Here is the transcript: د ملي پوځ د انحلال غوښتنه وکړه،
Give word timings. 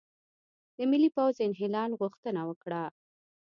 د 0.77 0.79
ملي 0.91 1.09
پوځ 1.15 1.33
د 1.37 1.41
انحلال 1.49 1.91
غوښتنه 2.01 2.41
وکړه، 2.49 2.83